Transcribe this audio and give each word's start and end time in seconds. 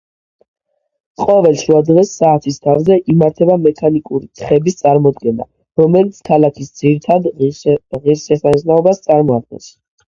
ყოველ 1.23 1.59
შუადღეს 1.63 2.13
საათის 2.21 2.57
თავზე 2.63 2.97
იმართება 3.15 3.59
მექანიკური 3.67 4.31
თხების 4.41 4.81
წარმოდგენა, 4.83 5.49
რომელიც 5.83 6.19
ქალაქის 6.33 6.75
ძირითად 6.83 7.31
ღირსშესანიშნაობას 7.39 9.09
წარმოადგენს. 9.11 9.73